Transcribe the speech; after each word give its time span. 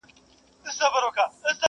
په 0.61 0.67
یوه 0.69 0.75
شان 0.75 0.85
وه 0.85 0.89
د 0.89 0.91
دواړو 0.91 1.09
معاسونه. 1.15 1.49